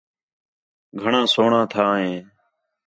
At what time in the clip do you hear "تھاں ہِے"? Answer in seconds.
1.71-2.13